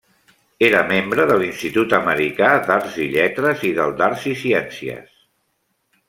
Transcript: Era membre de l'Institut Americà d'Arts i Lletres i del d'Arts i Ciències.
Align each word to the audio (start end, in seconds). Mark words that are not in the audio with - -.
Era 0.67 0.79
membre 0.91 1.25
de 1.31 1.35
l'Institut 1.41 1.93
Americà 1.97 2.49
d'Arts 2.69 2.97
i 3.05 3.07
Lletres 3.15 3.61
i 3.73 3.75
del 3.81 3.93
d'Arts 3.99 4.25
i 4.33 4.37
Ciències. 4.45 5.13